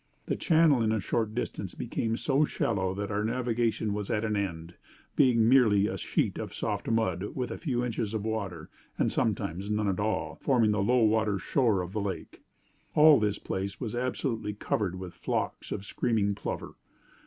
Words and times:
The 0.25 0.35
channel 0.35 0.81
in 0.81 0.91
a 0.91 0.99
short 0.99 1.35
distance 1.35 1.75
became 1.75 2.17
so 2.17 2.43
shallow 2.43 2.95
that 2.95 3.11
our 3.11 3.23
navigation 3.23 3.93
was 3.93 4.09
at 4.09 4.25
an 4.25 4.35
end, 4.35 4.73
being 5.15 5.47
merely 5.47 5.85
a 5.85 5.95
sheet 5.95 6.39
of 6.39 6.55
soft 6.55 6.87
mud, 6.89 7.35
with 7.35 7.51
a 7.51 7.57
few 7.59 7.85
inches 7.85 8.15
of 8.15 8.25
water, 8.25 8.71
and 8.97 9.11
sometimes 9.11 9.69
none 9.69 9.87
at 9.87 9.99
all, 9.99 10.39
forming 10.41 10.71
the 10.71 10.81
low 10.81 11.03
water 11.03 11.37
shore 11.37 11.83
of 11.83 11.93
the 11.93 12.01
lake. 12.01 12.41
All 12.95 13.19
this 13.19 13.37
place 13.37 13.79
was 13.79 13.93
absolutely 13.93 14.55
covered 14.55 14.95
with 14.97 15.13
flocks 15.13 15.71
of 15.71 15.85
screaming 15.85 16.33
plover. 16.33 16.73